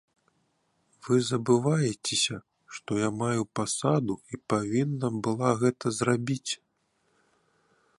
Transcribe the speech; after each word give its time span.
Вы 1.07 1.19
забываецеся, 1.31 2.37
што 2.77 2.91
я 3.01 3.09
маю 3.21 3.41
пасаду 3.61 4.15
і 4.33 4.43
павінна 4.55 5.07
была 5.29 5.49
гэта 5.65 5.85
зрабіць! 6.01 6.51